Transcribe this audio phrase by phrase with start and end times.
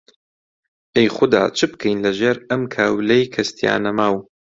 [0.95, 4.15] ئەی خودا چ بکەین لەژێر ئەم کاولەی کەس تیا نەماو؟!